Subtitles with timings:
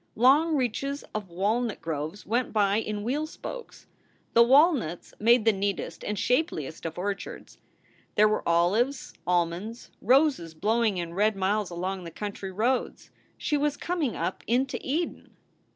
[0.15, 3.85] Long reaches of walnut groves went by in wheel spokes.
[4.33, 7.59] The walnuts made the neatest and shapeliest of orchards.
[8.15, 13.11] There were olives, almonds roses blowing in red miles along the country roads.
[13.37, 15.35] She was coming up into Eden.